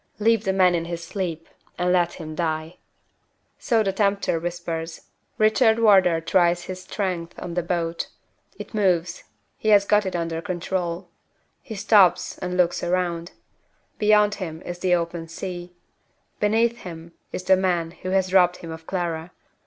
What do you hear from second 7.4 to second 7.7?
the